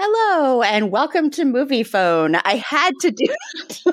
[0.00, 2.40] Hello and welcome to Moviefone.
[2.44, 3.26] I had to do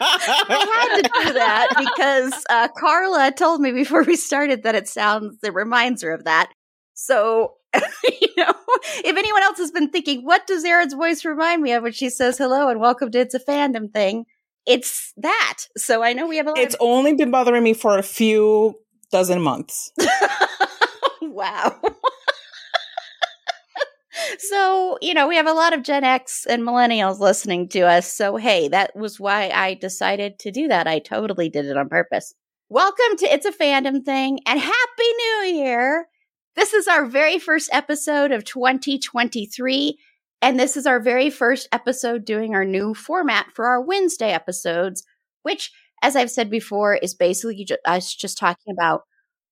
[0.00, 4.88] I had to do that because uh, Carla told me before we started that it
[4.88, 6.50] sounds it reminds her of that.
[6.94, 8.54] So you know,
[9.04, 12.08] if anyone else has been thinking, what does Erin's voice remind me of when she
[12.08, 14.24] says hello and welcome to It's a Fandom thing?
[14.66, 15.58] It's that.
[15.76, 18.02] So I know we have a lot It's of- only been bothering me for a
[18.02, 18.76] few
[19.12, 19.92] dozen months.
[21.22, 21.78] wow.
[24.38, 28.12] So, you know, we have a lot of Gen X and millennials listening to us.
[28.12, 30.86] So, hey, that was why I decided to do that.
[30.86, 32.34] I totally did it on purpose.
[32.68, 36.08] Welcome to It's a Fandom Thing and Happy New Year.
[36.56, 39.98] This is our very first episode of 2023.
[40.42, 45.04] And this is our very first episode doing our new format for our Wednesday episodes,
[45.42, 49.02] which, as I've said before, is basically us just talking about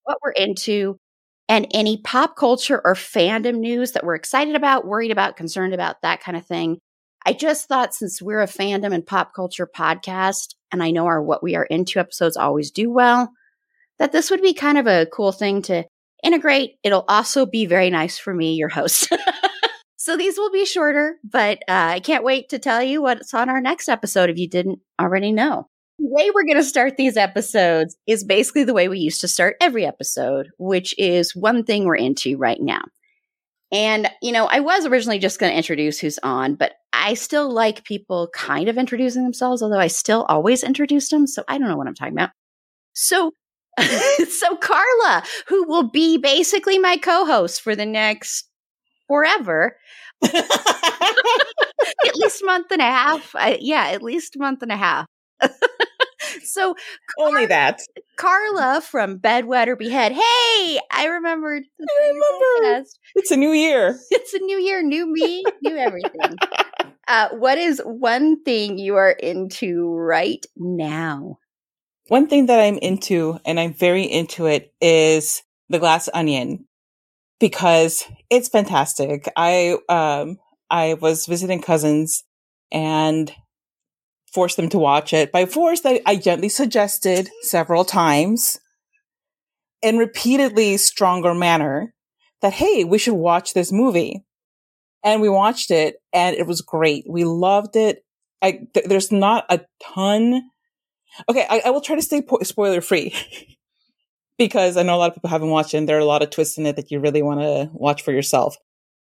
[0.05, 0.99] what we're into
[1.49, 6.03] and any pop culture or fandom news that we're excited about, worried about, concerned about,
[6.03, 6.79] that kind of thing.
[7.25, 11.23] I just thought since we're a fandom and pop culture podcast, and I know our
[11.23, 13.31] What We Are Into episodes always do well,
[13.99, 15.85] that this would be kind of a cool thing to
[16.23, 16.77] integrate.
[16.83, 19.13] It'll also be very nice for me, your host.
[19.97, 23.49] so these will be shorter, but uh, I can't wait to tell you what's on
[23.49, 25.69] our next episode if you didn't already know.
[26.03, 29.29] The way we're going to start these episodes is basically the way we used to
[29.29, 32.83] start every episode, which is one thing we're into right now.
[33.71, 37.49] And, you know, I was originally just going to introduce who's on, but I still
[37.49, 41.29] like people kind of introducing themselves, although I still always introduce them.
[41.29, 42.31] So I don't know what I'm talking about.
[42.95, 43.31] So,
[43.81, 48.49] so Carla, who will be basically my co-host for the next
[49.07, 49.77] forever,
[50.25, 50.35] at
[52.17, 53.37] least month and a half.
[53.37, 55.07] I, yeah, at least month and a half.
[56.45, 56.75] So
[57.19, 57.83] only that.
[58.17, 60.13] Carla from Bedwetter Behead.
[60.13, 61.65] Hey, I remembered.
[61.81, 62.89] I name of the remember.
[63.15, 63.99] It's a new year.
[64.11, 66.37] It's a new year, new me, new everything.
[67.09, 71.39] uh, what is one thing you are into right now?
[72.09, 76.67] One thing that I'm into, and I'm very into it, is the glass onion
[77.41, 79.29] because it's fantastic.
[79.37, 80.39] I um
[80.71, 82.25] I was visiting cousins
[82.71, 83.33] and
[84.33, 85.33] forced them to watch it.
[85.33, 88.59] By force, I, I gently suggested several times
[89.83, 91.93] in repeatedly stronger manner
[92.41, 94.25] that hey, we should watch this movie.
[95.05, 97.05] And we watched it and it was great.
[97.09, 98.05] We loved it.
[98.41, 100.43] I, th- there's not a ton.
[101.29, 101.47] Okay.
[101.49, 103.15] I, I will try to stay po- spoiler free
[104.39, 106.23] because I know a lot of people haven't watched it and there are a lot
[106.23, 108.57] of twists in it that you really want to watch for yourself.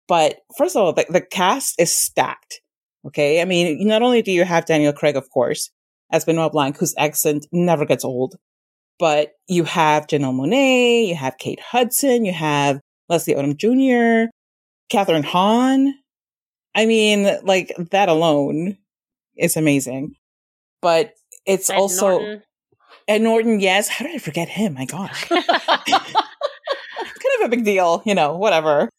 [0.07, 2.61] But first of all, the, the cast is stacked.
[3.05, 3.41] Okay.
[3.41, 5.69] I mean, not only do you have Daniel Craig, of course,
[6.11, 8.35] as Benoit Blanc, whose accent never gets old,
[8.97, 14.29] but you have Janelle Monáe, you have Kate Hudson, you have Leslie Odom Jr.,
[14.91, 15.93] Kathryn Hahn.
[16.75, 18.77] I mean, like that alone
[19.37, 20.15] is amazing.
[20.81, 21.13] But
[21.45, 22.43] it's Ed also Norton.
[23.07, 23.87] Ed Norton, yes.
[23.87, 24.75] How did I forget him?
[24.75, 25.25] My gosh.
[25.29, 25.43] kind
[27.39, 28.89] of a big deal, you know, whatever.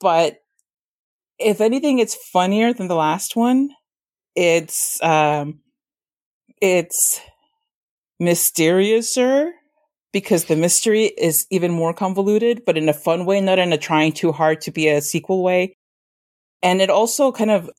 [0.00, 0.38] But
[1.40, 3.70] if anything, it's funnier than the last one.
[4.36, 5.60] It's um
[6.60, 7.20] it's
[8.20, 9.50] mysteriouser
[10.12, 13.78] because the mystery is even more convoluted, but in a fun way, not in a
[13.78, 15.74] trying too hard to be a sequel way.
[16.62, 17.70] And it also kind of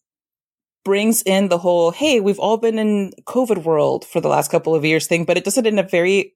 [0.84, 4.74] brings in the whole, hey, we've all been in COVID world for the last couple
[4.74, 6.34] of years thing, but it does it in a very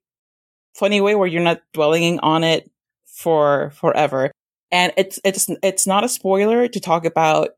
[0.75, 2.69] funny way where you're not dwelling on it
[3.06, 4.31] for forever.
[4.72, 7.50] And it's it's it's not a spoiler to talk about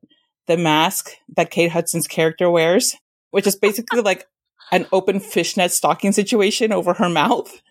[0.48, 2.96] the mask that Kate Hudson's character wears
[3.32, 4.28] which is basically like
[4.72, 7.62] an open fishnet stocking situation over her mouth.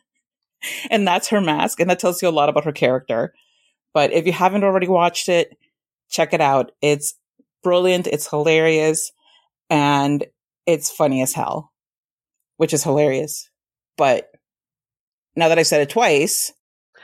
[0.90, 1.80] And that's her mask.
[1.80, 3.34] And that tells you a lot about her character.
[3.92, 5.56] But if you haven't already watched it,
[6.08, 6.72] check it out.
[6.80, 7.14] It's
[7.62, 8.06] brilliant.
[8.06, 9.12] It's hilarious.
[9.68, 10.24] And
[10.66, 11.72] it's funny as hell,
[12.56, 13.50] which is hilarious.
[13.98, 14.30] But
[15.34, 16.52] now that I've said it twice,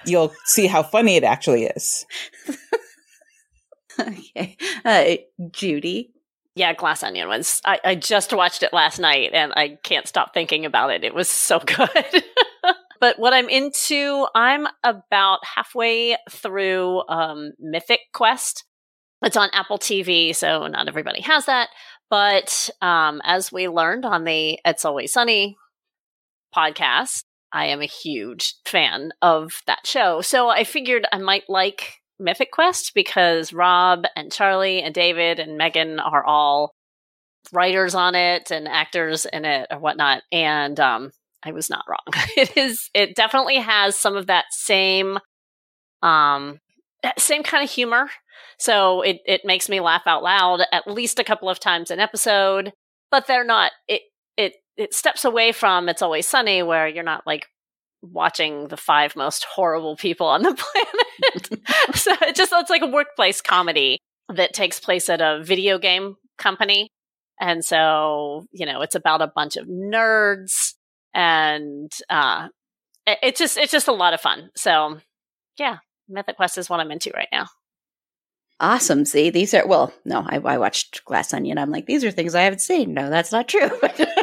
[0.07, 2.07] you'll see how funny it actually is.
[4.01, 4.57] okay.
[4.85, 5.17] Uh,
[5.51, 6.13] Judy?
[6.55, 7.63] Yeah, Glass Onion was.
[7.65, 11.05] I, I just watched it last night and I can't stop thinking about it.
[11.05, 12.25] It was so good.
[13.01, 18.65] but what I'm into, I'm about halfway through um, Mythic Quest.
[19.23, 21.69] It's on Apple TV, so not everybody has that.
[22.11, 25.57] But um, as we learned on the It's Always Sunny
[26.55, 30.21] podcast, I am a huge fan of that show.
[30.21, 35.59] So I figured I might like Mythic Quest because Rob and Charlie and David and
[35.59, 36.75] Megan are all
[37.53, 40.23] writers on it and actors in it or whatnot.
[40.31, 41.11] And um,
[41.43, 41.99] I was not wrong.
[42.37, 42.89] it is.
[42.95, 45.19] It definitely has some of that same,
[46.03, 46.59] um,
[47.19, 48.09] same kind of humor.
[48.59, 51.99] So it it makes me laugh out loud at least a couple of times an
[51.99, 52.73] episode.
[53.11, 53.73] But they're not.
[53.89, 54.03] It
[54.37, 57.47] it it steps away from It's Always Sunny, where you're not like
[58.03, 61.65] watching the five most horrible people on the planet.
[61.95, 63.99] so it just it's like a workplace comedy
[64.29, 66.89] that takes place at a video game company.
[67.41, 70.75] And so, you know, it's about a bunch of nerds
[71.15, 72.49] and uh
[73.07, 74.51] it, it's just it's just a lot of fun.
[74.57, 74.99] So
[75.59, 75.79] yeah,
[76.09, 77.47] Mythic Quest is what I'm into right now.
[78.61, 79.05] Awesome.
[79.05, 81.59] See, these are well, no, I, I watched Glass Onion.
[81.59, 82.95] I'm like, these are things I haven't seen.
[82.95, 83.71] No, that's not true.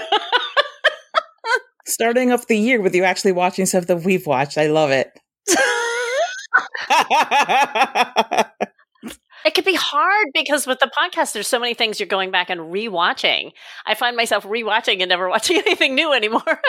[1.90, 4.58] Starting off the year with you actually watching stuff that we've watched.
[4.58, 5.12] I love it.
[9.46, 12.50] it could be hard because with the podcast, there's so many things you're going back
[12.50, 13.52] and rewatching.
[13.86, 16.62] I find myself rewatching and never watching anything new anymore.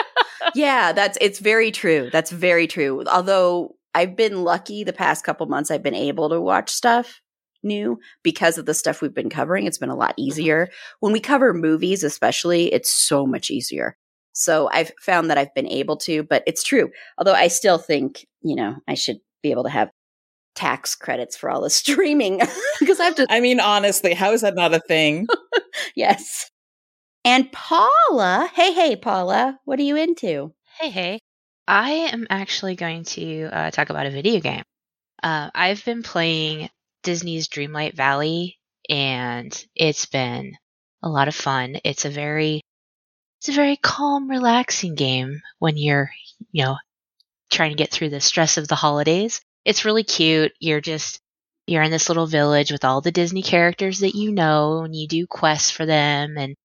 [0.55, 2.09] yeah, that's it's very true.
[2.11, 3.03] That's very true.
[3.07, 7.21] Although I've been lucky the past couple months, I've been able to watch stuff
[7.63, 9.67] new because of the stuff we've been covering.
[9.67, 10.29] It's been a lot mm-hmm.
[10.29, 10.69] easier.
[10.99, 13.97] When we cover movies, especially, it's so much easier.
[14.33, 16.89] So I've found that I've been able to, but it's true.
[17.17, 19.91] Although I still think, you know, I should be able to have
[20.55, 22.41] tax credits for all the streaming
[22.79, 23.27] because I have to.
[23.29, 25.27] I mean, honestly, how is that not a thing?
[25.95, 26.49] yes.
[27.23, 30.53] And Paula, hey, hey, Paula, what are you into?
[30.79, 31.19] Hey, hey.
[31.67, 34.63] I am actually going to uh, talk about a video game.
[35.21, 36.69] Uh, I've been playing
[37.03, 38.57] Disney's Dreamlight Valley,
[38.89, 40.53] and it's been
[41.03, 41.77] a lot of fun.
[41.83, 42.61] It's a very
[43.41, 46.11] it's a very calm, relaxing game when you're,
[46.51, 46.77] you know,
[47.51, 49.41] trying to get through the stress of the holidays.
[49.65, 50.53] It's really cute.
[50.59, 51.19] You're just
[51.67, 55.07] you're in this little village with all the Disney characters that you know, and you
[55.07, 56.55] do quests for them and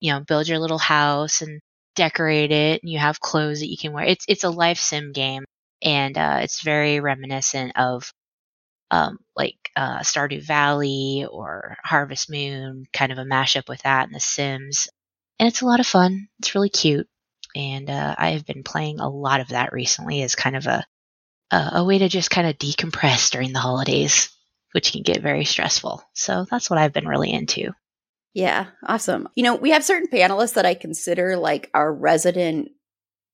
[0.00, 1.60] you know, build your little house and
[1.96, 4.04] decorate it and you have clothes that you can wear.
[4.04, 5.44] It's it's a life sim game
[5.82, 8.12] and uh, it's very reminiscent of
[8.90, 14.14] um, like uh, Stardew Valley or Harvest Moon, kind of a mashup with that and
[14.14, 14.88] The Sims.
[15.40, 16.28] And it's a lot of fun.
[16.38, 17.08] It's really cute.
[17.56, 20.84] And uh, I have been playing a lot of that recently as kind of a,
[21.50, 24.28] a, a way to just kind of decompress during the holidays,
[24.72, 26.02] which can get very stressful.
[26.12, 27.72] So that's what I've been really into.
[28.34, 29.30] Yeah, awesome.
[29.34, 32.68] You know, we have certain panelists that I consider like our resident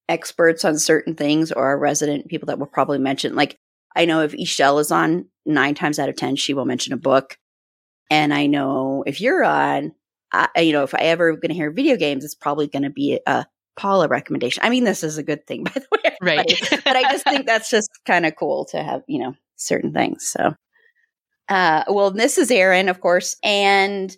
[0.09, 3.35] experts on certain things or our resident people that will probably mention.
[3.35, 3.59] Like,
[3.97, 6.99] I know if Ishelle is on, nine times out of 10, she will mention a
[6.99, 7.37] book.
[8.11, 9.93] And I know if you're on,
[10.37, 12.91] I, you know, if I ever going to hear video games, it's probably going to
[12.91, 14.63] be a Paula recommendation.
[14.65, 16.61] I mean, this is a good thing, by the way, right?
[16.85, 20.27] but I just think that's just kind of cool to have, you know, certain things.
[20.27, 20.55] So,
[21.49, 24.17] uh, well, this is Erin, of course, and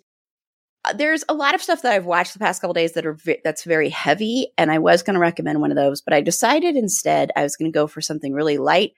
[0.85, 3.13] uh, there's a lot of stuff that I've watched the past couple days that are
[3.13, 6.21] vi- that's very heavy, and I was going to recommend one of those, but I
[6.21, 8.93] decided instead I was going to go for something really light,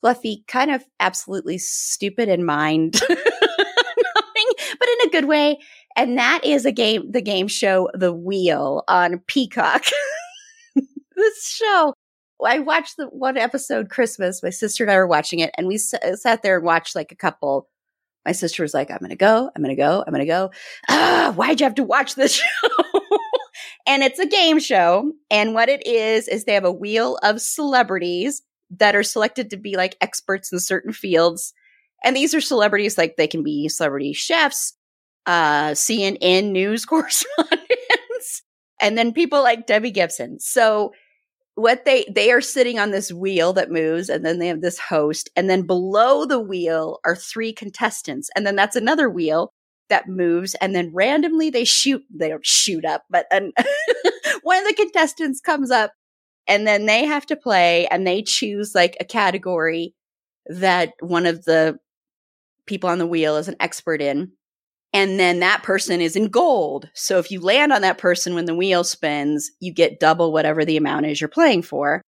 [0.00, 5.58] fluffy, kind of absolutely stupid in mind, but in a good way.
[5.96, 9.84] And that is a game, the game show The Wheel on Peacock.
[11.16, 11.94] this show,
[12.44, 14.42] I watched the one episode Christmas.
[14.42, 16.96] My sister and I were watching it, and we s- uh, sat there and watched
[16.96, 17.68] like a couple.
[18.26, 20.50] My sister was like, "I'm gonna go, I'm gonna go, I'm gonna go."
[21.32, 22.32] Why'd you have to watch this
[22.62, 22.68] show?
[23.86, 27.40] and it's a game show, and what it is is they have a wheel of
[27.40, 31.52] celebrities that are selected to be like experts in certain fields.
[32.02, 34.74] And these are celebrities like they can be celebrity chefs,
[35.26, 38.42] uh, CNN news correspondents,
[38.80, 40.38] and then people like Debbie Gibson.
[40.40, 40.92] So
[41.54, 44.78] what they they are sitting on this wheel that moves and then they have this
[44.78, 49.52] host and then below the wheel are three contestants and then that's another wheel
[49.88, 53.52] that moves and then randomly they shoot they don't shoot up but an,
[54.42, 55.92] one of the contestants comes up
[56.48, 59.94] and then they have to play and they choose like a category
[60.46, 61.78] that one of the
[62.66, 64.32] people on the wheel is an expert in
[64.94, 68.46] and then that person is in gold so if you land on that person when
[68.46, 72.00] the wheel spins you get double whatever the amount is you're playing for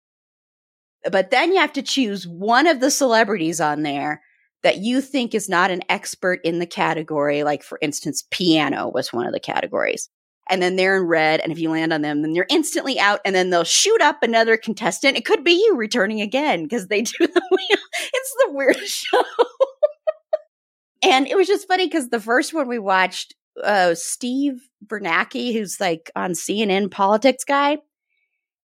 [1.11, 4.23] but then you have to choose one of the celebrities on there
[4.63, 7.45] that you think is not an expert in the category.
[7.45, 10.09] Like, for instance, piano was one of the categories.
[10.49, 11.41] And then they're in red.
[11.41, 13.21] And if you land on them, then you're instantly out.
[13.25, 15.17] And then they'll shoot up another contestant.
[15.17, 17.79] It could be you returning again because they do the wheel.
[18.13, 19.23] It's the weirdest show.
[21.03, 25.81] And it was just funny because the first one we watched, uh, Steve Kornacki, who's
[25.81, 27.79] like on CNN politics guy.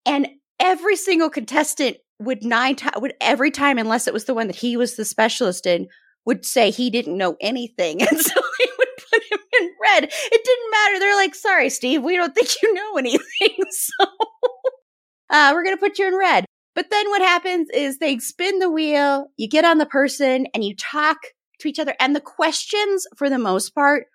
[0.07, 4.47] And every single contestant would nine times would every time unless it was the one
[4.47, 5.89] that he was the specialist in
[6.27, 8.01] would say he didn't know anything.
[8.11, 10.05] And so they would put him in red.
[10.05, 10.99] It didn't matter.
[10.99, 13.21] They're like sorry steve we don't think you know anything.
[13.71, 14.07] So
[15.31, 16.45] uh, we're going to put you in red.
[16.75, 20.65] But then what happens is they spin the wheel you get on the person and
[20.65, 21.19] you talk
[21.61, 24.07] to each other and the questions for the most part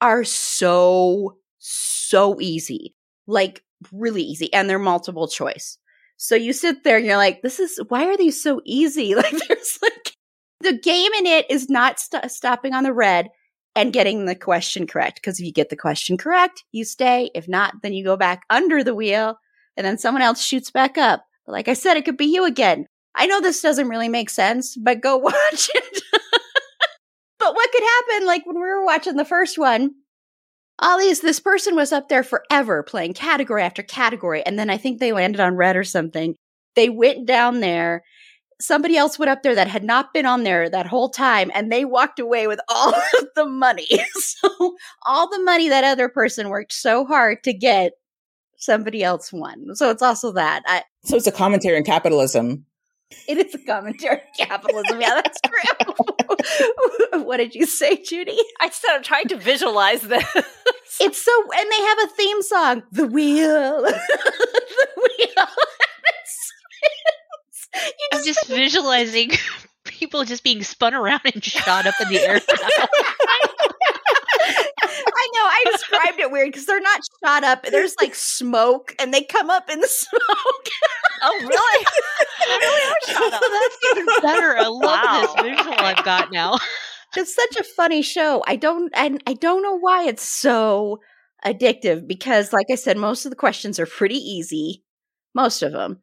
[0.00, 2.94] are so so easy
[3.26, 5.78] like really easy and they're multiple choice
[6.16, 9.14] so you sit there and you're like, this is, why are these so easy?
[9.14, 10.16] Like there's like,
[10.60, 13.28] the game in it is not st- stopping on the red
[13.74, 15.22] and getting the question correct.
[15.22, 17.30] Cause if you get the question correct, you stay.
[17.34, 19.38] If not, then you go back under the wheel
[19.76, 21.24] and then someone else shoots back up.
[21.44, 22.86] But like I said, it could be you again.
[23.14, 26.02] I know this doesn't really make sense, but go watch it.
[27.38, 28.26] But what could happen?
[28.26, 29.90] Like when we were watching the first one,
[30.78, 34.42] Ollie's, this person was up there forever playing category after category.
[34.44, 36.34] And then I think they landed on red or something.
[36.74, 38.04] They went down there.
[38.60, 41.70] Somebody else went up there that had not been on there that whole time and
[41.70, 43.88] they walked away with all of the money.
[44.14, 47.92] so all the money that other person worked so hard to get,
[48.58, 49.74] somebody else won.
[49.74, 50.62] So it's also that.
[50.66, 52.65] I, so it's a commentary on capitalism.
[53.28, 55.00] It is a commentary on capitalism.
[55.00, 57.22] Yeah, that's true.
[57.24, 58.38] what did you say, Judy?
[58.60, 60.24] I said I'm trying to visualize this.
[60.98, 64.00] It's so, and they have a theme song, "The Wheel." the
[64.96, 65.46] Wheel.
[67.74, 69.32] you I'm just visualizing
[69.84, 72.40] people just being spun around and shot up in the air.
[74.98, 75.44] I know.
[75.44, 77.64] I described it weird because they're not shot up.
[77.64, 80.68] There's like smoke, and they come up in the smoke.
[81.22, 81.86] oh, really?
[82.48, 83.40] They really are shot up.
[83.40, 84.56] That's even better.
[84.56, 85.20] I love wow.
[85.20, 86.58] this visual I've got now.
[87.16, 88.42] It's such a funny show.
[88.46, 91.00] I don't, and I don't know why it's so
[91.46, 94.84] addictive because, like I said, most of the questions are pretty easy.
[95.34, 96.00] Most of them.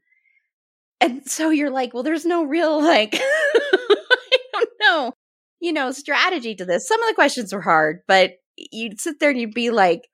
[1.02, 5.12] And so you're like, well, there's no real like I don't know,
[5.60, 6.88] you know, strategy to this.
[6.88, 10.08] Some of the questions were hard, but you'd sit there and you'd be like,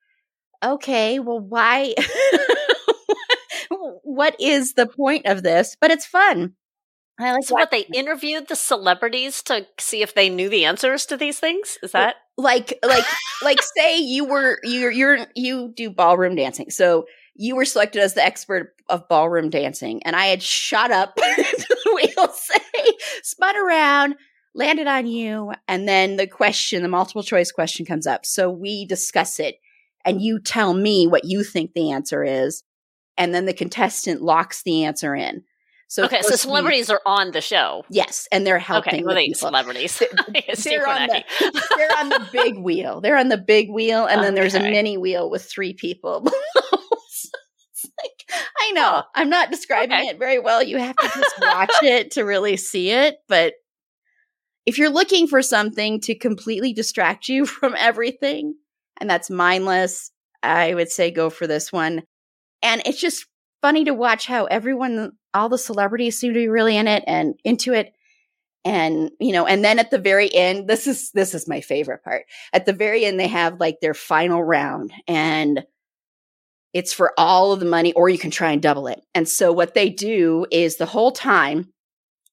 [0.64, 1.94] okay, well, why?
[4.03, 5.75] What is the point of this?
[5.79, 6.53] But it's fun.
[7.19, 11.05] I like so what they interviewed the celebrities to see if they knew the answers
[11.08, 11.77] to these things.
[11.84, 13.03] Is that like like
[13.43, 16.69] like say you were you're you're you do ballroom dancing.
[16.69, 17.05] So
[17.36, 21.91] you were selected as the expert of ballroom dancing, and I had shot up the
[21.96, 22.93] wheel, say,
[23.24, 24.15] spun around,
[24.53, 28.25] landed on you, and then the question, the multiple choice question comes up.
[28.25, 29.55] So we discuss it,
[30.03, 32.63] and you tell me what you think the answer is,
[33.20, 35.44] and then the contestant locks the answer in.
[35.90, 37.84] So okay, so celebrities are on the show.
[37.90, 38.94] Yes, and they're helping.
[38.94, 39.98] Okay, well, they celebrities.
[40.64, 41.24] They're, on the,
[41.78, 43.02] they're on the big wheel.
[43.02, 44.28] They're on the big wheel, and okay.
[44.28, 46.22] then there's a mini wheel with three people.
[46.56, 50.10] like, I know I'm not describing okay.
[50.10, 50.62] it very well.
[50.62, 53.18] You have to just watch it to really see it.
[53.28, 53.56] But
[54.68, 58.54] if you're looking for something to completely distract you from everything,
[59.02, 60.12] and that's mindless,
[60.44, 62.04] I would say go for this one.
[62.62, 63.25] And it's just
[63.62, 67.36] funny to watch how everyone, all the celebrities seem to be really in it and
[67.44, 67.94] into it.
[68.66, 72.04] And, you know, and then at the very end, this is, this is my favorite
[72.04, 72.25] part.
[72.51, 75.63] At the very end, they have like their final round and
[76.74, 79.01] it's for all of the money or you can try and double it.
[79.16, 81.70] And so what they do is the whole time,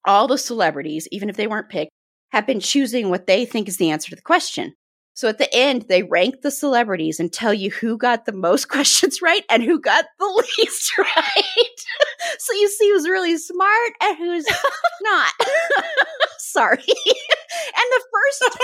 [0.05, 1.93] all the celebrities, even if they weren't picked,
[2.33, 4.75] have been choosing what they think is the answer to the question.
[5.17, 8.69] So at the end, they rank the celebrities and tell you who got the most
[8.69, 10.27] questions right and who got the
[10.59, 11.81] least right.
[12.39, 14.47] so you see who's really smart and who's
[15.01, 15.33] not.
[16.39, 16.77] Sorry.
[16.77, 18.59] and the first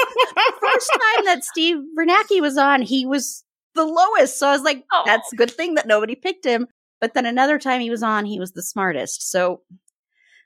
[0.60, 3.44] first time that Steve Kornacki was on, he was
[3.74, 4.38] the lowest.
[4.38, 5.02] So I was like, oh.
[5.06, 6.66] that's a good thing that nobody picked him.
[7.00, 9.30] But then another time he was on, he was the smartest.
[9.30, 9.62] So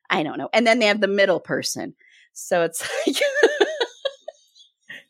[0.08, 0.50] I don't know.
[0.52, 1.94] And then they have the middle person.
[2.32, 3.16] So it's like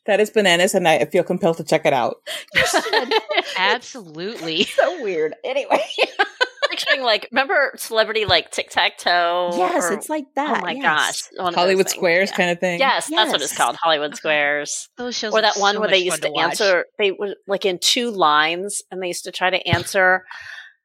[0.07, 2.17] That is bananas, and I feel compelled to check it out.
[3.59, 4.65] Absolutely.
[4.65, 5.35] so weird.
[5.45, 5.85] Anyway.
[6.71, 9.51] Picturing like, remember celebrity like tic tac toe?
[9.57, 10.59] yes, it's like that.
[10.59, 10.83] Oh my yes.
[10.83, 12.37] gosh, one Hollywood Squares yeah.
[12.37, 12.81] kind of thing.
[12.81, 14.17] Yes, that's what it's called, Hollywood uh-huh.
[14.17, 14.89] Squares.
[14.99, 17.65] Those shows Or that one so where they used fun to, answer, they were like
[17.65, 20.25] in two lines, and they used to try to answer.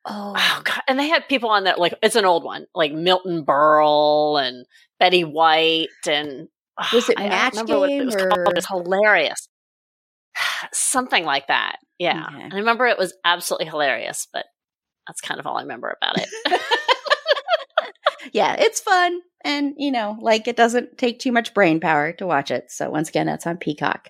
[0.05, 0.81] Oh, Oh god!
[0.87, 4.65] And they had people on there like it's an old one, like Milton Berle and
[4.99, 6.47] Betty White, and
[6.93, 7.29] Was it ah, I don't
[7.67, 8.47] Match what it Game was or- called.
[8.49, 9.47] It was hilarious,
[10.73, 11.77] something like that.
[11.99, 12.49] Yeah, Okay.
[12.51, 14.45] I remember it was absolutely hilarious, but
[15.07, 16.29] that's kind of all I remember about it.
[18.33, 19.19] yeah, it's fun.
[19.43, 22.71] And, you know, like it doesn't take too much brain power to watch it.
[22.71, 24.09] So once again, that's on Peacock.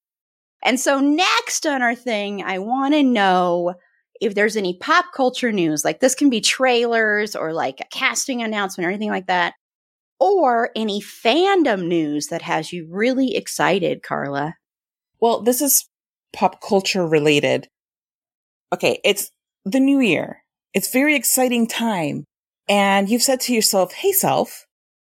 [0.63, 3.73] And so next on our thing, I want to know
[4.19, 5.83] if there's any pop culture news.
[5.83, 9.53] Like this can be trailers or like a casting announcement or anything like that.
[10.19, 14.53] Or any fandom news that has you really excited, Carla.
[15.19, 15.87] Well, this is
[16.31, 17.67] pop culture related.
[18.71, 19.31] Okay, it's
[19.65, 20.43] the new year.
[20.75, 22.25] It's very exciting time.
[22.69, 24.67] And you've said to yourself, Hey self,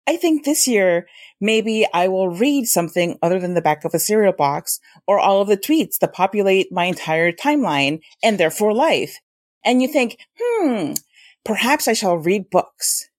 [0.08, 1.08] I think this year
[1.42, 5.42] maybe I will read something other than the back of a cereal box or all
[5.42, 9.20] of the tweets that populate my entire timeline and therefore life.
[9.64, 10.94] And you think, hmm,
[11.46, 13.10] perhaps I shall read books.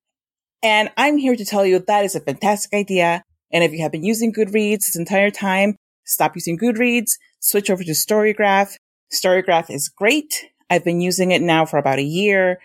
[0.63, 3.23] And I'm here to tell you that is a fantastic idea.
[3.53, 7.83] And if you have been using Goodreads this entire time, stop using Goodreads, switch over
[7.83, 8.77] to Storygraph.
[9.13, 10.47] Storygraph is great.
[10.69, 12.61] I've been using it now for about a year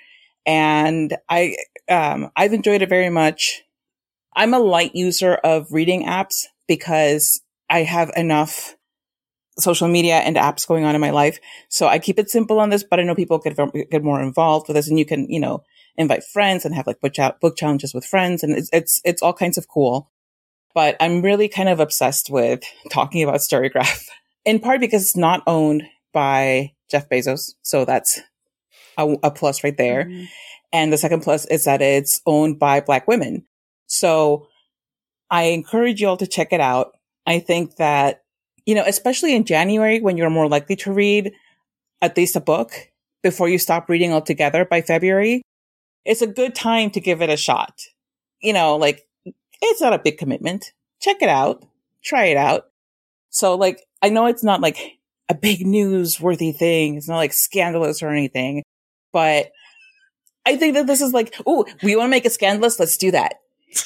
[0.46, 1.56] and I,
[1.90, 3.64] um, I've enjoyed it very much.
[4.36, 8.76] I'm a light user of reading apps because I have enough
[9.58, 11.40] social media and apps going on in my life.
[11.70, 13.58] So I keep it simple on this, but I know people get,
[13.90, 15.64] get more involved with this and you can, you know,
[15.98, 18.44] invite friends and have like book, ch- book challenges with friends.
[18.44, 20.12] And it's, it's, it's all kinds of cool.
[20.74, 24.08] But I'm really kind of obsessed with talking about Storygraph
[24.46, 27.54] in part because it's not owned by Jeff Bezos.
[27.62, 28.20] So that's
[28.98, 30.04] a, a plus right there.
[30.06, 30.28] Mhm.
[30.74, 33.46] And the second plus is that it's owned by black women.
[33.88, 34.48] So
[35.30, 36.98] I encourage you all to check it out.
[37.26, 38.24] I think that,
[38.66, 41.34] you know, especially in January when you're more likely to read
[42.02, 42.72] at least a book
[43.24, 45.42] before you stop reading altogether by February,
[46.06, 47.82] it's a good time to give it a shot.
[48.42, 49.08] You know, like
[49.62, 50.72] it's not a big commitment.
[51.02, 51.66] Check it out.
[52.04, 52.66] Try it out.
[53.30, 54.78] So like, I know it's not like
[55.30, 56.96] a big newsworthy thing.
[56.96, 58.64] It's not like scandalous or anything,
[59.12, 59.52] but
[60.46, 62.80] I think that this is like, oh, we want to make it scandalous.
[62.80, 63.36] Let's do that.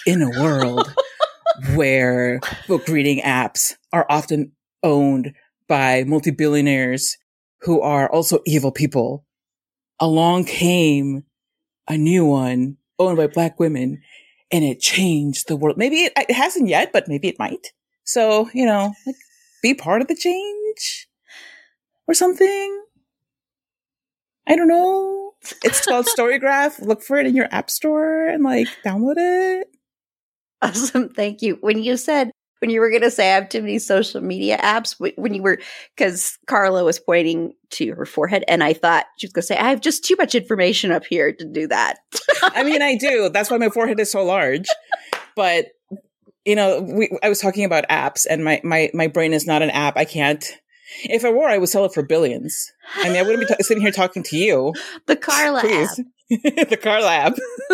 [0.05, 0.93] In a world
[1.75, 4.51] where book reading apps are often
[4.83, 5.33] owned
[5.67, 7.17] by multi-billionaires
[7.61, 9.25] who are also evil people,
[9.99, 11.23] along came
[11.87, 14.01] a new one owned by black women
[14.51, 15.77] and it changed the world.
[15.77, 17.73] Maybe it, it hasn't yet, but maybe it might.
[18.03, 19.15] So, you know, like
[19.61, 21.07] be part of the change
[22.07, 22.83] or something.
[24.47, 25.33] I don't know.
[25.63, 26.81] It's called Storygraph.
[26.81, 29.67] Look for it in your app store and like download it.
[30.61, 31.07] Awesome.
[31.09, 31.57] Thank you.
[31.61, 34.57] When you said, when you were going to say I have too many social media
[34.57, 35.59] apps, when you were,
[35.95, 39.57] because Carla was pointing to her forehead, and I thought she was going to say,
[39.57, 41.99] I have just too much information up here to do that.
[42.43, 43.29] I mean, I do.
[43.29, 44.67] That's why my forehead is so large.
[45.35, 45.67] But
[46.45, 49.61] you know, we, I was talking about apps, and my my my brain is not
[49.61, 49.97] an app.
[49.97, 50.43] I can't.
[51.03, 52.71] If I were, I would sell it for billions.
[52.95, 54.73] I mean, I wouldn't be t- sitting here talking to you.
[55.05, 55.97] the Carla app.
[56.69, 57.33] The car lab.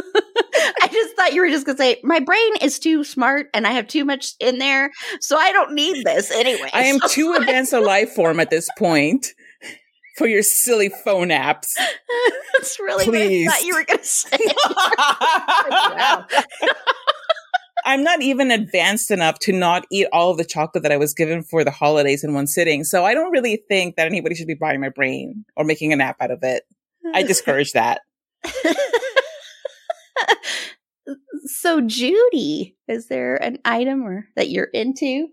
[0.81, 3.67] I just thought you were just going to say, my brain is too smart and
[3.67, 6.69] I have too much in there, so I don't need this anyway.
[6.73, 9.27] I am So- too advanced a life form at this point
[10.17, 11.73] for your silly phone apps.
[12.53, 13.45] That's really Please.
[13.47, 14.37] what I thought you were going to say.
[17.87, 21.13] I'm not even advanced enough to not eat all of the chocolate that I was
[21.13, 22.83] given for the holidays in one sitting.
[22.83, 25.95] So I don't really think that anybody should be buying my brain or making a
[25.95, 26.63] nap out of it.
[27.13, 28.01] I discourage that.
[31.45, 35.29] so Judy, is there an item or that you're into?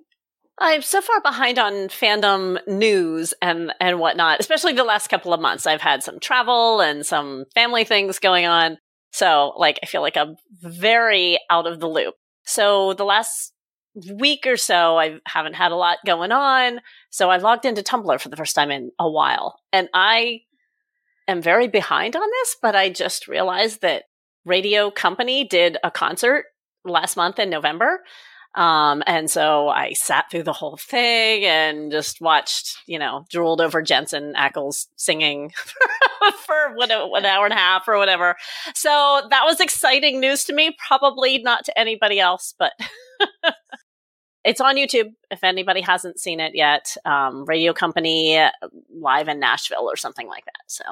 [0.58, 5.40] I'm so far behind on fandom news and and whatnot, especially the last couple of
[5.40, 5.66] months.
[5.66, 8.78] I've had some travel and some family things going on.
[9.12, 12.14] So like I feel like I'm very out of the loop.
[12.44, 13.52] So the last
[14.10, 16.80] week or so I haven't had a lot going on.
[17.10, 19.58] So I logged into Tumblr for the first time in a while.
[19.72, 20.42] And I
[21.28, 24.04] am very behind on this, but I just realized that
[24.44, 26.46] Radio Company did a concert
[26.84, 28.00] last month in November.
[28.54, 33.62] Um, and so I sat through the whole thing and just watched, you know, drooled
[33.62, 35.52] over Jensen Ackles singing
[36.44, 38.36] for what, an hour and a half or whatever.
[38.74, 40.76] So that was exciting news to me.
[40.86, 42.72] Probably not to anybody else, but
[44.44, 46.94] it's on YouTube if anybody hasn't seen it yet.
[47.06, 48.38] Um, Radio Company
[48.90, 50.64] live in Nashville or something like that.
[50.66, 50.84] So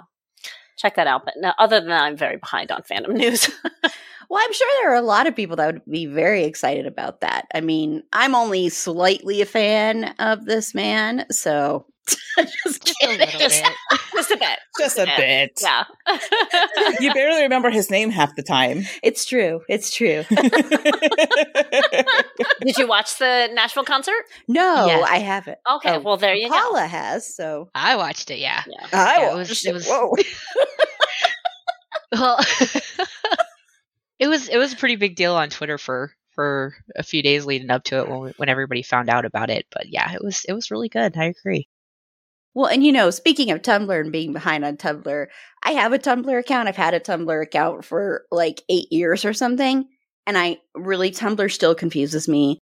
[0.80, 1.24] check that out.
[1.24, 3.50] But no, other than that, I'm very behind on fandom news.
[4.30, 7.20] well, I'm sure there are a lot of people that would be very excited about
[7.20, 7.46] that.
[7.54, 11.86] I mean, I'm only slightly a fan of this man, so
[12.38, 13.28] just kidding.
[13.38, 13.62] Just,
[14.30, 14.58] just, a bit.
[14.78, 15.16] Just, a, bit.
[15.16, 15.62] bit.
[15.62, 15.84] Yeah.
[17.00, 18.84] you barely remember his name half the time.
[19.02, 19.60] It's true.
[19.68, 20.24] It's true.
[22.60, 24.22] Did you watch the Nashville concert?
[24.48, 25.06] No, yes.
[25.08, 25.58] I haven't.
[25.70, 26.68] Okay, oh, well there you Paula go.
[26.68, 28.38] Paula has, so I watched it.
[28.38, 28.86] Yeah, yeah.
[28.92, 29.74] I yeah, watched it.
[29.74, 30.16] Was, it was, Whoa.
[32.12, 32.38] well,
[34.18, 37.44] it was it was a pretty big deal on Twitter for for a few days
[37.46, 39.66] leading up to it when when everybody found out about it.
[39.70, 41.16] But yeah, it was it was really good.
[41.16, 41.68] I agree.
[42.54, 45.26] Well, and you know, speaking of Tumblr and being behind on Tumblr,
[45.62, 46.68] I have a Tumblr account.
[46.68, 49.86] I've had a Tumblr account for like eight years or something.
[50.26, 52.58] And I really, Tumblr still confuses me.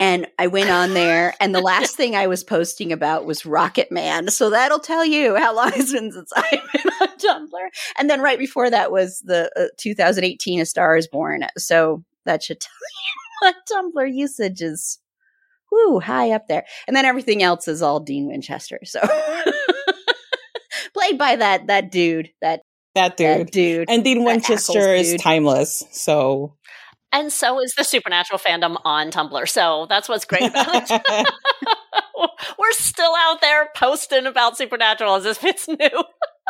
[0.00, 3.90] And I went on there, and the last thing I was posting about was Rocket
[3.90, 4.28] Man.
[4.28, 7.68] So that'll tell you how long it's been since I've been on Tumblr.
[7.98, 11.42] And then right before that was the uh, 2018 A Star is Born.
[11.56, 12.70] So that should tell
[13.50, 15.00] you what Tumblr usage is
[15.70, 16.64] whoo, high up there.
[16.86, 18.80] And then everything else is all Dean Winchester.
[18.84, 19.00] So
[20.94, 22.62] played by that that dude, that
[22.94, 25.84] that dude, that dude, and Dean Winchester is timeless.
[25.92, 26.56] So,
[27.12, 29.48] and so is the supernatural fandom on Tumblr.
[29.48, 31.28] So that's what's great about it.
[32.58, 36.04] We're still out there posting about supernatural as if it's new.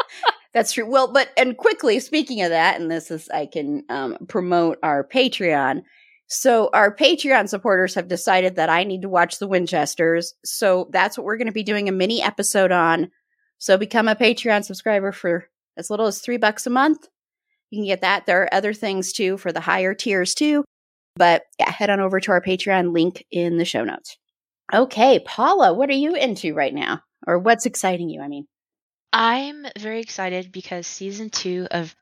[0.54, 0.88] That's true.
[0.88, 5.06] Well, but and quickly speaking of that, and this is I can um, promote our
[5.06, 5.82] Patreon.
[6.28, 10.34] So our Patreon supporters have decided that I need to watch the Winchesters.
[10.44, 13.10] So that's what we're going to be doing a mini episode on.
[13.56, 15.46] So become a Patreon subscriber for
[15.78, 17.08] as little as three bucks a month.
[17.70, 18.26] You can get that.
[18.26, 20.64] There are other things too for the higher tiers too.
[21.16, 24.18] But yeah, head on over to our Patreon link in the show notes.
[24.72, 27.00] Okay, Paula, what are you into right now?
[27.26, 28.20] Or what's exciting you?
[28.20, 28.46] I mean,
[29.12, 31.96] I'm very excited because season two of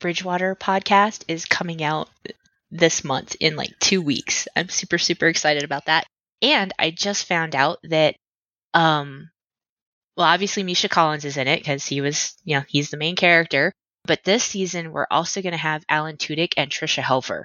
[0.00, 2.08] Bridgewater podcast is coming out
[2.72, 4.48] this month in like two weeks.
[4.56, 6.06] I'm super, super excited about that.
[6.40, 8.16] And I just found out that,
[8.74, 9.30] um,
[10.16, 13.14] well, obviously Misha Collins is in it because he was, you know, he's the main
[13.14, 13.72] character.
[14.04, 17.44] But this season, we're also going to have Alan Tudyk and Tricia Helfer.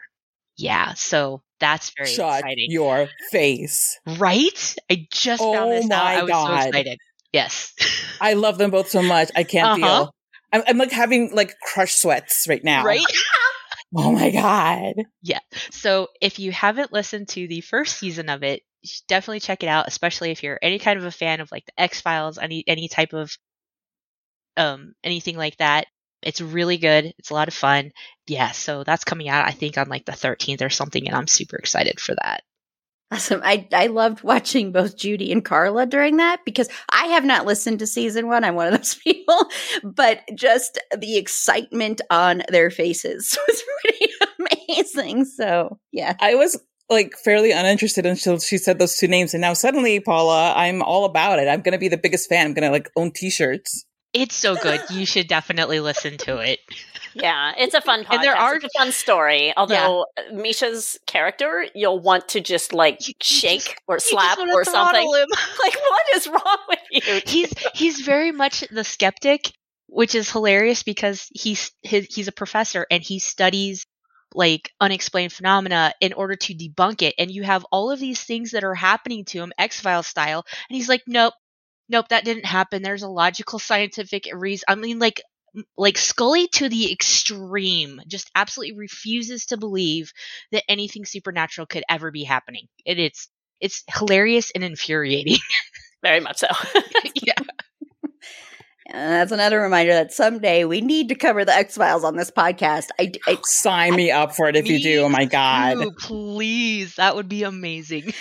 [0.58, 2.72] Yeah, so that's very Shut exciting.
[2.72, 4.76] Your face, right?
[4.90, 6.06] I just oh found this out.
[6.06, 6.62] I was God.
[6.62, 6.98] so excited.
[7.32, 7.76] Yes,
[8.22, 9.30] I love them both so much.
[9.36, 10.00] I can't uh-huh.
[10.00, 10.12] deal.
[10.52, 12.84] I'm, I'm like having like crush sweats right now.
[12.84, 13.02] Right?
[13.96, 14.96] Oh my God.
[15.22, 15.40] Yeah.
[15.72, 18.64] So if you haven't listened to the first season of it,
[19.08, 21.82] definitely check it out, especially if you're any kind of a fan of like the
[21.82, 23.38] X Files, any any type of
[24.58, 25.86] um anything like that.
[26.24, 27.14] It's really good.
[27.20, 27.92] It's a lot of fun.
[28.26, 31.28] Yeah, so that's coming out I think on like the 13th or something and I'm
[31.28, 32.42] super excited for that.
[33.10, 33.40] Awesome.
[33.44, 37.80] I, I loved watching both Judy and Carla during that because I have not listened
[37.80, 38.44] to season one.
[38.44, 39.48] I'm one of those people,
[39.84, 44.12] but just the excitement on their faces was pretty
[44.68, 45.26] amazing.
[45.26, 46.16] So, yeah.
[46.20, 49.34] I was like fairly uninterested until she said those two names.
[49.34, 51.48] And now suddenly, Paula, I'm all about it.
[51.48, 52.46] I'm going to be the biggest fan.
[52.46, 53.86] I'm going to like own t shirts.
[54.14, 54.82] It's so good.
[54.90, 56.60] You should definitely listen to it.
[57.22, 58.16] Yeah, it's a fun podcast.
[58.16, 59.54] And there are it's a fun story.
[59.56, 60.32] Although yeah.
[60.34, 65.02] Misha's character, you'll want to just like shake just, or slap or something.
[65.02, 65.28] Him.
[65.64, 67.22] like, what is wrong with you?
[67.26, 69.52] He's he's very much the skeptic,
[69.88, 73.86] which is hilarious because he's his, he's a professor and he studies
[74.34, 77.16] like unexplained phenomena in order to debunk it.
[77.18, 80.46] And you have all of these things that are happening to him, X File style,
[80.70, 81.34] and he's like, nope,
[81.90, 82.82] nope, that didn't happen.
[82.82, 84.66] There's a logical scientific reason.
[84.68, 85.22] I mean, like
[85.78, 90.12] like Scully to the extreme, just absolutely refuses to believe
[90.52, 92.68] that anything supernatural could ever be happening.
[92.86, 95.40] It, it's it's hilarious and infuriating.
[96.04, 96.48] Very much so.
[97.16, 97.34] yeah.
[98.90, 102.32] And that's another reminder that someday we need to cover the X Files on this
[102.32, 102.86] podcast.
[102.98, 105.02] I, oh, I Sign me up for it if you do.
[105.02, 105.76] Oh my god.
[105.76, 106.96] Ooh, please.
[106.96, 108.14] That would be amazing.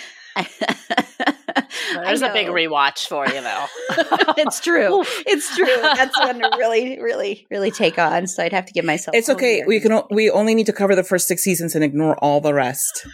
[1.93, 3.65] There's a big rewatch for you, though.
[4.37, 5.03] it's true.
[5.25, 5.65] It's true.
[5.81, 8.27] That's one to really, really, really take on.
[8.27, 9.15] So I'd have to give myself.
[9.15, 9.57] It's okay.
[9.57, 9.67] year.
[9.67, 9.91] We can.
[9.91, 13.07] o- We only need to cover the first six seasons and ignore all the rest.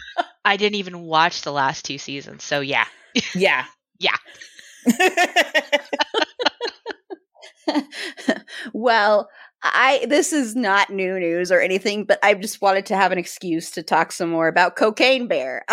[0.44, 2.86] I didn't even watch the last two seasons, so yeah.
[3.34, 3.64] Yeah.
[3.98, 4.16] Yeah.
[8.72, 9.28] well,
[9.62, 13.18] I this is not new news or anything, but I just wanted to have an
[13.18, 15.64] excuse to talk some more about Cocaine Bear.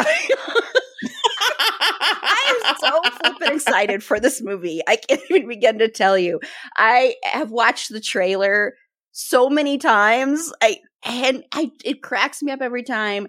[1.03, 4.81] I am so flippin' excited for this movie.
[4.87, 6.39] I can't even begin to tell you.
[6.75, 8.73] I have watched the trailer
[9.11, 10.51] so many times.
[10.61, 13.27] I and I it cracks me up every time.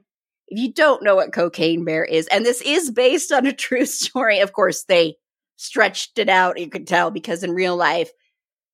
[0.48, 3.86] If you don't know what Cocaine Bear is, and this is based on a true
[3.86, 5.16] story, of course they
[5.56, 6.58] stretched it out.
[6.58, 8.10] You could tell because in real life,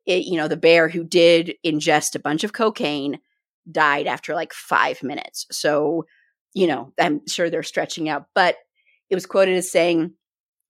[0.06, 3.18] it, you know, the bear who did ingest a bunch of cocaine
[3.70, 5.46] died after like five minutes.
[5.50, 6.06] So,
[6.54, 8.56] you know, I'm sure they're stretching out, but
[9.10, 10.12] it was quoted as saying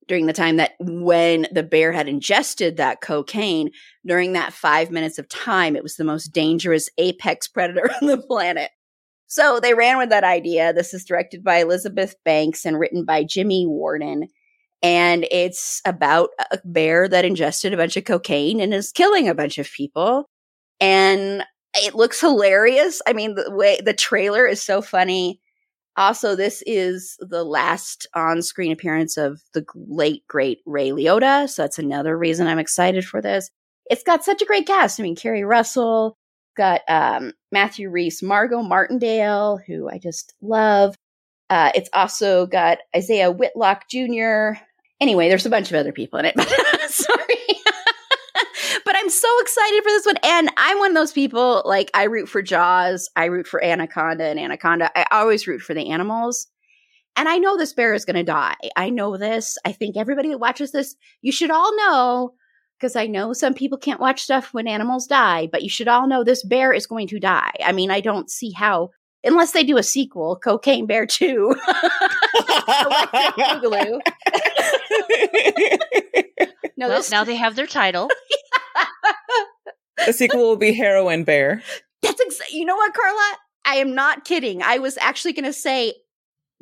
[0.06, 3.70] during the time that when the bear had ingested that cocaine,
[4.06, 8.18] during that five minutes of time, it was the most dangerous apex predator on the
[8.18, 8.70] planet.
[9.26, 10.72] So they ran with that idea.
[10.72, 14.28] This is directed by Elizabeth Banks and written by Jimmy Warden.
[14.82, 19.34] And it's about a bear that ingested a bunch of cocaine and is killing a
[19.34, 20.30] bunch of people.
[20.80, 23.02] And it looks hilarious.
[23.06, 25.40] I mean, the way the trailer is so funny.
[25.98, 31.48] Also, this is the last on screen appearance of the late, great Ray Liotta.
[31.48, 33.50] So that's another reason I'm excited for this.
[33.90, 35.00] It's got such a great cast.
[35.00, 36.16] I mean, Keri Russell,
[36.58, 40.94] got um, Matthew Rhys, Margot Martindale, who I just love.
[41.48, 44.60] Uh, it's also got Isaiah Whitlock Jr.
[45.00, 46.34] Anyway, there's a bunch of other people in it.
[46.90, 47.57] Sorry.
[49.08, 50.16] But I'm so excited for this one.
[50.22, 54.24] And I'm one of those people, like, I root for Jaws, I root for Anaconda
[54.24, 54.90] and Anaconda.
[54.96, 56.46] I always root for the animals.
[57.16, 58.54] And I know this bear is going to die.
[58.76, 59.56] I know this.
[59.64, 62.34] I think everybody that watches this, you should all know,
[62.78, 66.06] because I know some people can't watch stuff when animals die, but you should all
[66.06, 67.54] know this bear is going to die.
[67.64, 68.90] I mean, I don't see how,
[69.24, 71.56] unless they do a sequel, Cocaine Bear 2.
[72.68, 74.00] Electric Boogaloo.
[76.76, 78.08] no, well, this, now they have their title.
[80.06, 81.62] The sequel will be Heroin Bear.
[82.02, 83.36] That's exa- you know what, Carla?
[83.64, 84.62] I am not kidding.
[84.62, 85.94] I was actually going to say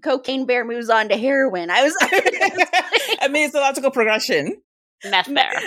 [0.02, 1.70] cocaine bear moves on to heroin.
[1.70, 1.94] I was
[3.20, 4.56] I mean, it's a logical progression.
[5.04, 5.52] Meth bear.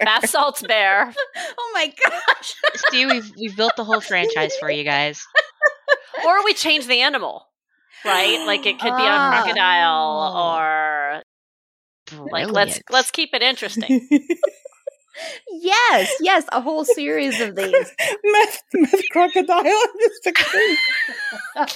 [0.00, 1.12] Bath salts bear.
[1.58, 2.54] oh my gosh.
[2.90, 5.24] See, we've we've built the whole franchise for you guys.
[6.26, 7.46] Or we change the animal.
[8.04, 8.44] Right?
[8.46, 9.40] Like it could be a Ah.
[9.42, 11.22] crocodile or
[12.30, 14.08] like let's let's keep it interesting.
[15.50, 17.72] Yes, yes, a whole series of these.
[18.24, 19.58] meth, meth crocodile.
[19.64, 20.76] I'm just picturing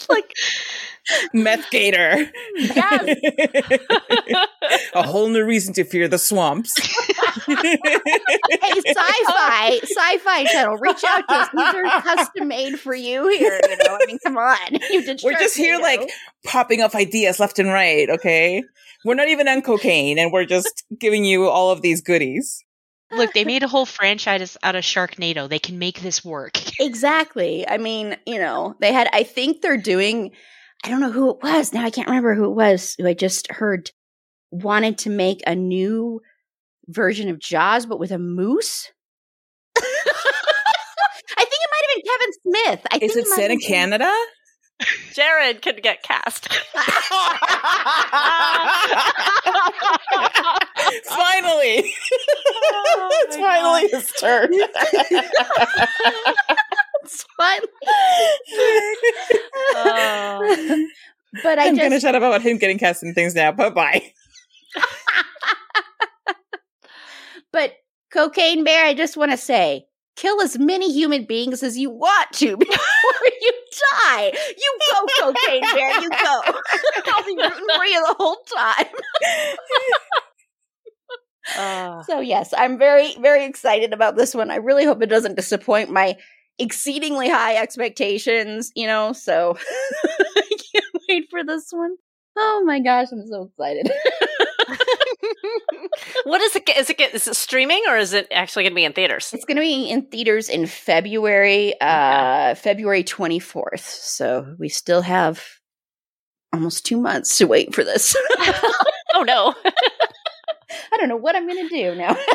[0.08, 0.32] like
[1.32, 2.30] meth gator.
[2.56, 3.18] Yes.
[4.94, 6.72] a whole new reason to fear the swamps.
[7.46, 7.76] hey,
[8.86, 11.48] sci-fi, sci-fi channel, reach out to us.
[11.54, 13.60] These are custom made for you here.
[13.68, 14.56] You know, I mean, come on.
[14.90, 15.82] You did We're just here, Sharknado.
[15.82, 16.10] like
[16.44, 18.08] popping up ideas left and right.
[18.08, 18.62] Okay,
[19.04, 22.64] we're not even on cocaine, and we're just giving you all of these goodies.
[23.16, 25.48] Look, they made a whole franchise out of Sharknado.
[25.48, 26.58] They can make this work.
[26.80, 27.66] Exactly.
[27.68, 30.32] I mean, you know, they had, I think they're doing,
[30.84, 31.72] I don't know who it was.
[31.72, 33.90] Now I can't remember who it was who I just heard
[34.50, 36.20] wanted to make a new
[36.88, 38.90] version of Jaws, but with a moose.
[39.78, 39.82] I
[41.38, 42.86] think it might have been Kevin Smith.
[42.90, 44.12] I Is think it might set in have been- Canada?
[45.12, 46.52] Jared could get cast.
[51.04, 51.90] finally,
[52.72, 54.48] oh it's finally his turn.
[57.02, 57.60] It's fine.
[59.76, 60.86] Oh.
[61.42, 63.52] but I I'm just, gonna shut up about him getting cast in things now.
[63.52, 64.12] Bye bye.
[67.54, 67.76] But
[68.12, 72.32] Cocaine Bear, I just want to say, kill as many human beings as you want
[72.32, 72.76] to before
[73.40, 73.52] you
[74.02, 74.32] die.
[74.56, 76.16] You go, Cocaine Bear, you go.
[77.06, 78.86] I'll be rooting for you the whole time.
[81.56, 82.02] Oh.
[82.06, 84.50] So yes, I'm very, very excited about this one.
[84.50, 86.16] I really hope it doesn't disappoint my
[86.58, 89.56] exceedingly high expectations, you know, so
[90.36, 91.96] I can't wait for this one.
[92.36, 93.90] Oh my gosh, I'm so excited.
[96.24, 96.68] What is it?
[96.76, 99.32] Is it is it streaming or is it actually going to be in theaters?
[99.32, 103.80] It's going to be in theaters in February, uh, February 24th.
[103.80, 105.44] So we still have
[106.52, 108.16] almost two months to wait for this.
[109.14, 109.54] oh no.
[110.92, 112.16] I don't know what I'm going to do now.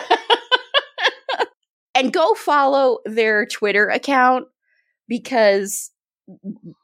[1.95, 4.47] and go follow their Twitter account
[5.07, 5.91] because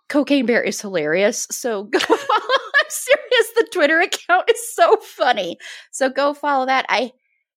[0.10, 1.48] Cocaine Bear is hilarious.
[1.52, 2.45] So go follow.
[2.86, 3.52] I'm serious.
[3.56, 5.58] The Twitter account is so funny.
[5.92, 6.86] So go follow that.
[6.90, 7.12] I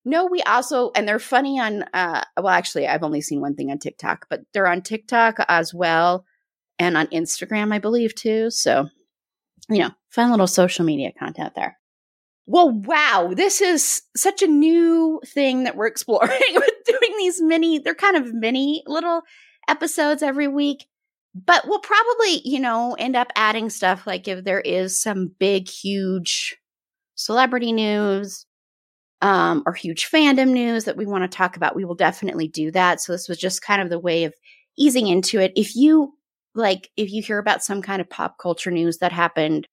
[0.05, 3.71] know we also, and they're funny on, uh, well, actually, I've only seen one thing
[3.71, 6.25] on TikTok, but they're on TikTok as well
[6.79, 8.49] and on Instagram, I believe, too.
[8.49, 8.87] So,
[9.69, 11.77] you know, fun little social media content there.
[12.47, 17.79] Well, wow, this is such a new thing that we're exploring with doing these mini,
[17.79, 19.21] they're kind of mini little
[19.67, 20.85] episodes every week.
[21.45, 25.69] But we'll probably, you know, end up adding stuff like if there is some big,
[25.69, 26.57] huge
[27.15, 28.45] celebrity news
[29.21, 32.71] um, or huge fandom news that we want to talk about, we will definitely do
[32.71, 33.01] that.
[33.01, 34.33] So this was just kind of the way of
[34.77, 35.51] easing into it.
[35.55, 36.13] If you
[36.55, 39.67] like, if you hear about some kind of pop culture news that happened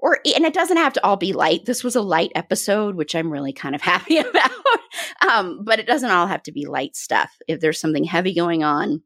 [0.00, 3.14] or and it doesn't have to all be light this was a light episode which
[3.14, 4.50] i'm really kind of happy about
[5.28, 8.64] um, but it doesn't all have to be light stuff if there's something heavy going
[8.64, 9.02] on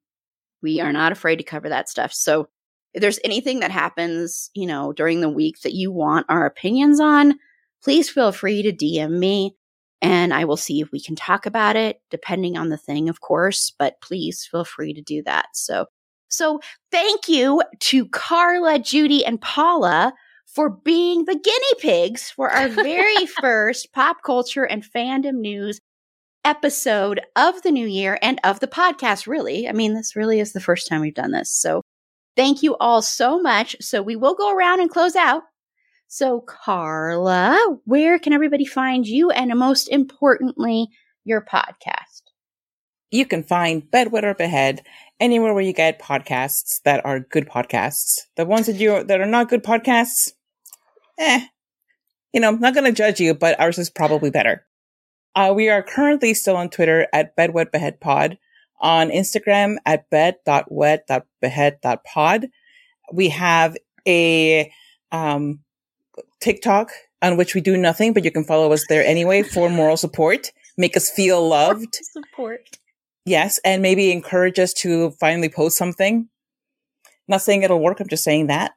[0.65, 2.13] we are not afraid to cover that stuff.
[2.13, 2.49] So
[2.95, 7.01] if there's anything that happens you know during the week that you want our opinions
[7.01, 7.35] on
[7.83, 9.55] please feel free to dm me
[10.01, 13.21] and i will see if we can talk about it depending on the thing of
[13.21, 15.47] course but please feel free to do that.
[15.55, 15.87] So
[16.29, 20.13] so thank you to carla judy and paula
[20.47, 25.81] for being the guinea pigs for our very first pop culture and fandom news
[26.45, 29.69] episode of the new year and of the podcast, really.
[29.69, 31.51] I mean, this really is the first time we've done this.
[31.51, 31.83] So
[32.37, 33.77] thank you all so much.
[33.81, 35.43] So we will go around and close out.
[36.09, 39.31] So, Carla, where can everybody find you?
[39.31, 40.89] And most importantly,
[41.25, 42.23] your podcast?
[43.11, 44.83] You can find Bedwet Behead
[45.19, 48.21] anywhere where you get podcasts that are good podcasts.
[48.37, 50.33] The ones that you that are not good podcasts,
[51.19, 51.47] eh.
[52.33, 54.67] You know, I'm not going to judge you, but ours is probably better.
[55.37, 58.39] Uh, we are currently still on Twitter at bedwetbeheadpod,
[58.81, 62.47] on Instagram at bed.wet.behead.pod.
[63.13, 64.73] We have a
[65.11, 65.61] um,
[66.41, 66.93] TikTok
[67.23, 70.53] on which we do nothing, but you can follow us there anyway for moral support,
[70.77, 71.95] make us feel loved.
[72.13, 72.79] Support.
[73.25, 76.29] Yes, and maybe encourage us to finally post something.
[77.27, 78.73] Not saying it'll work, I'm just saying that.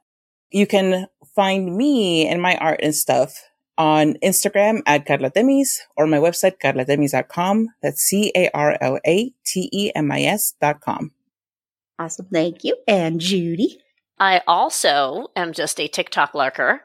[0.50, 3.47] You can find me and my art and stuff
[3.78, 7.68] on Instagram at Carla Temis or my website, carlatemis.com.
[7.82, 11.12] That's C A R L A T E M I S dot com.
[11.98, 12.26] Awesome.
[12.32, 12.76] Thank you.
[12.86, 13.80] And Judy.
[14.20, 16.80] I also am just a TikTok lurker.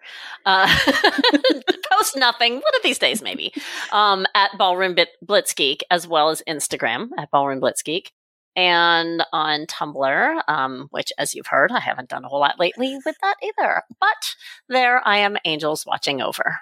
[0.45, 0.67] Uh,
[1.91, 2.53] post nothing.
[2.53, 3.51] One of these days, maybe.
[3.91, 8.09] Um, at Ballroom Blitzgeek, as well as Instagram at Ballroom Blitzgeek
[8.55, 12.97] and on Tumblr, um, which, as you've heard, I haven't done a whole lot lately
[13.03, 13.81] with that either.
[13.99, 14.35] But
[14.69, 16.59] there I am, Angels watching over.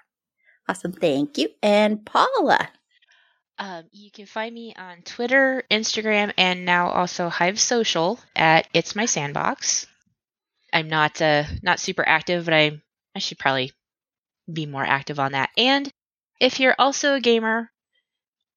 [0.68, 0.94] Awesome.
[0.94, 1.50] Thank you.
[1.62, 2.70] And Paula.
[3.60, 8.96] Um, you can find me on Twitter, Instagram, and now also Hive Social at It's
[8.96, 9.86] My Sandbox.
[10.74, 12.82] I'm not uh, not super active, but I
[13.16, 13.72] I should probably
[14.52, 15.50] be more active on that.
[15.58, 15.92] And
[16.40, 17.70] if you're also a gamer,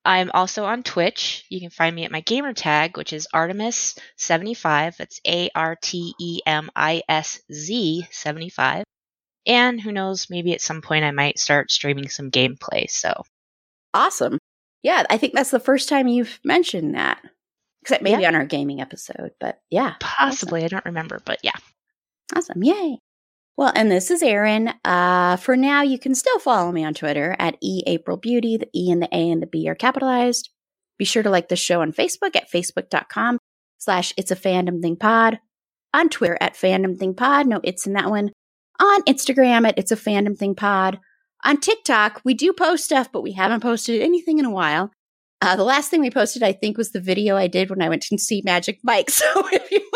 [0.05, 1.45] I'm also on Twitch.
[1.49, 4.97] You can find me at my gamer tag, which is Artemis75.
[4.97, 8.85] That's A R T E M I S Z 75.
[9.47, 12.89] And who knows, maybe at some point I might start streaming some gameplay.
[12.91, 13.25] So
[13.93, 14.39] awesome.
[14.83, 17.23] Yeah, I think that's the first time you've mentioned that.
[17.83, 18.29] Except maybe yeah.
[18.29, 19.95] on our gaming episode, but yeah.
[20.01, 20.61] Possibly.
[20.61, 20.65] Awesome.
[20.65, 21.53] I don't remember, but yeah.
[22.35, 22.63] Awesome.
[22.63, 22.99] Yay.
[23.57, 24.73] Well, and this is Erin.
[24.85, 28.59] Uh, for now, you can still follow me on Twitter at eAprilBeauty.
[28.59, 30.51] The E and the A and the B are capitalized.
[30.99, 33.39] Be sure to like the show on Facebook at facebook.com
[33.79, 35.39] slash it's a fandom thing pod.
[35.93, 37.47] On Twitter at fandom thing pod.
[37.47, 38.33] No, it's in that one.
[38.81, 40.99] On Instagram at it's a fandom thing pod.
[41.45, 44.91] On TikTok, we do post stuff, but we haven't posted anything in a while.
[45.43, 47.89] Uh, the last thing we posted, I think, was the video I did when I
[47.89, 49.11] went to see Magic Mike.
[49.15, 49.81] So if you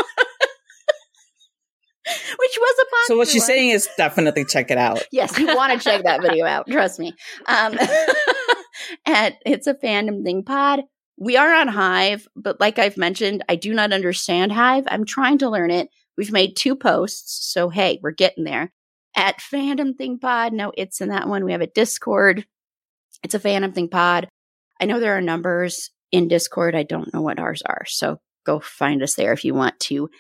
[2.39, 3.47] which was a popular So what she's one.
[3.47, 5.03] saying is definitely check it out.
[5.13, 6.67] Yes, you want to check that video out.
[6.71, 7.13] Trust me.
[7.47, 7.79] Um,
[9.07, 10.83] and it's a fandom thing pod.
[11.19, 14.85] We are on Hive, but like I've mentioned, I do not understand Hive.
[14.87, 15.89] I'm trying to learn it.
[16.19, 18.73] We've made two posts, so hey, we're getting there.
[19.17, 21.45] At Fandom Thing Pod, no, it's in that one.
[21.45, 22.45] We have a Discord.
[23.23, 24.29] It's a Fandom Thing Pod.
[24.81, 26.75] I know there are numbers in Discord.
[26.75, 30.11] I don't know what ours are, so go find us there if you want to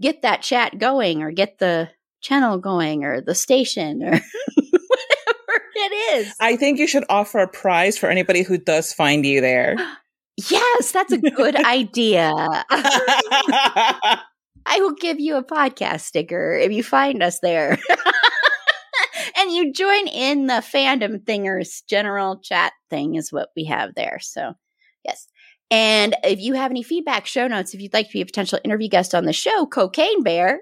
[0.00, 1.90] get that chat going or get the
[2.20, 4.10] channel going or the station or
[4.54, 6.34] whatever it is.
[6.40, 9.76] I think you should offer a prize for anybody who does find you there.
[10.48, 12.32] Yes, that's a good idea.
[14.68, 17.78] I will give you a podcast sticker if you find us there.
[19.38, 24.18] and you join in the fandom thingers general chat thing is what we have there.
[24.20, 24.52] So,
[25.04, 25.26] yes.
[25.70, 28.58] And if you have any feedback, show notes, if you'd like to be a potential
[28.62, 30.60] interview guest on the show, Cocaine Bear,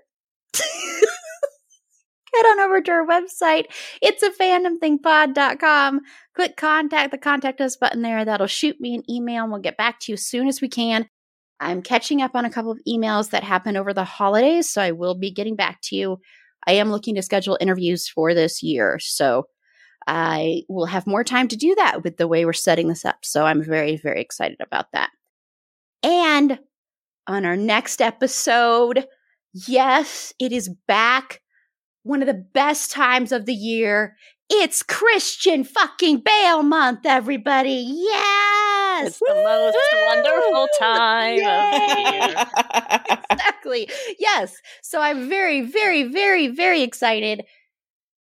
[0.54, 3.66] head on over to our website.
[4.02, 6.00] It's a fandomthingpod.com.
[6.34, 8.24] Click contact the contact us button there.
[8.24, 10.68] That'll shoot me an email and we'll get back to you as soon as we
[10.68, 11.08] can.
[11.60, 14.92] I'm catching up on a couple of emails that happened over the holidays, so I
[14.92, 16.20] will be getting back to you.
[16.66, 19.44] I am looking to schedule interviews for this year, so
[20.06, 23.18] I will have more time to do that with the way we're setting this up.
[23.22, 25.10] So I'm very, very excited about that.
[26.02, 26.58] And
[27.26, 29.06] on our next episode,
[29.52, 31.40] yes, it is back.
[32.02, 34.16] One of the best times of the year.
[34.48, 38.06] It's Christian fucking Bale month, everybody.
[38.96, 39.08] Yes.
[39.08, 43.20] It's the most wonderful time of the year.
[43.30, 43.88] exactly.
[44.18, 44.56] Yes.
[44.82, 47.44] So I'm very, very, very, very excited.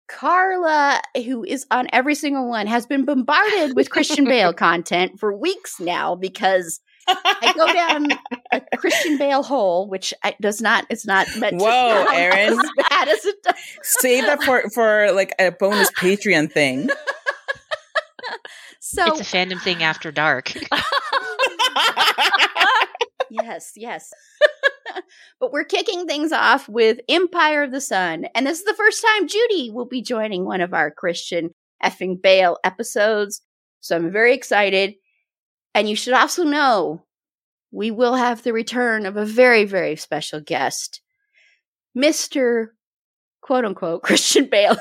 [0.07, 5.36] Carla, who is on every single one, has been bombarded with Christian Bale content for
[5.36, 8.07] weeks now because I go down
[8.51, 12.59] a Christian Bale hole, which I, does not, it's not meant Whoa, Erin.
[12.59, 13.55] as bad as it does.
[13.82, 16.89] Save that for for like a bonus Patreon thing.
[18.80, 20.53] So, It's a fandom thing after dark.
[23.30, 24.11] yes, yes.
[25.39, 28.26] but we're kicking things off with Empire of the Sun.
[28.36, 31.49] And this is the first time Judy will be joining one of our Christian
[31.84, 33.41] effing Bale episodes.
[33.82, 34.95] So I'm very excited.
[35.73, 37.03] And you should also know
[37.71, 41.01] we will have the return of a very, very special guest,
[41.97, 42.67] Mr.
[43.41, 44.78] quote unquote Christian Bale.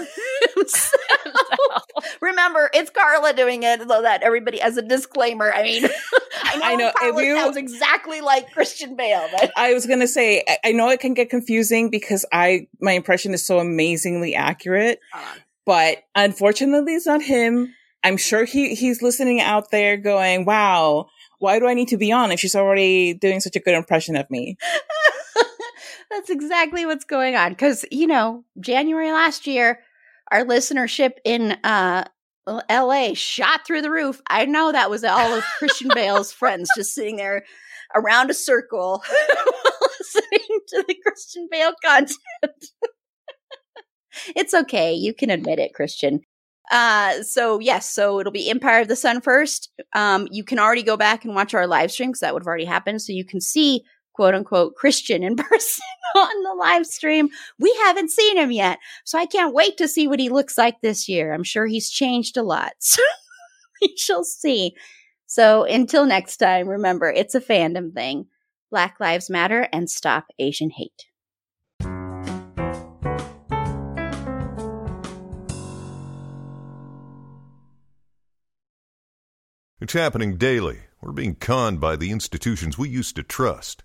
[2.20, 5.84] Remember, it's Carla doing it, so that everybody, as a disclaimer, I mean,
[6.44, 10.06] I know, I know, Carla you- sounds exactly like Christian Bale, but I was gonna
[10.06, 15.00] say, I, know it can get confusing because I my impression is so amazingly accurate,
[15.12, 15.38] uh-huh.
[15.64, 17.74] but unfortunately, it's not him.
[18.02, 21.08] I'm sure he he's listening out there, going, "Wow,
[21.38, 24.16] why do I need to be on if she's already doing such a good impression
[24.16, 24.56] of me?"
[26.10, 27.50] That's exactly what's going on.
[27.50, 29.80] Because, you know, January last year,
[30.34, 32.04] our listenership in uh,
[32.68, 34.20] LA shot through the roof.
[34.28, 37.44] I know that was all of Christian Bale's friends just sitting there
[37.94, 39.04] around a circle
[39.98, 42.18] listening to the Christian Bale content.
[44.34, 44.92] it's okay.
[44.92, 46.22] You can admit it, Christian.
[46.68, 49.70] Uh, so yes, so it'll be Empire of the Sun first.
[49.94, 52.48] Um, you can already go back and watch our live stream because that would have
[52.48, 53.02] already happened.
[53.02, 55.84] So you can see quote unquote Christian in person
[56.16, 57.28] on the live stream.
[57.58, 58.78] We haven't seen him yet.
[59.04, 61.34] So I can't wait to see what he looks like this year.
[61.34, 62.72] I'm sure he's changed a lot.
[62.80, 63.02] So
[63.82, 64.76] we shall see.
[65.26, 68.26] So until next time, remember it's a fandom thing.
[68.70, 71.06] Black Lives Matter and stop Asian hate.
[79.80, 80.78] It's happening daily.
[81.02, 83.84] We're being conned by the institutions we used to trust.